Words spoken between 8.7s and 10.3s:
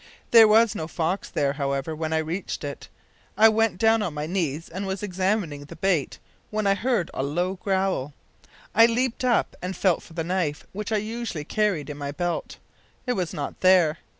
I leaped up, and felt for the